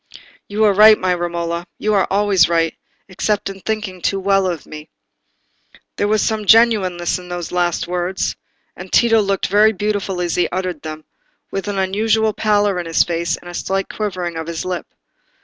[0.47, 2.73] "You are right, my Romola; you are always right,
[3.07, 4.89] except in thinking too well of me."
[5.97, 8.35] There was really some genuineness in those last words,
[8.75, 11.05] and Tito looked very beautiful as he uttered them,
[11.51, 14.87] with an unusual pallor in his face, and a slight quivering of his lip.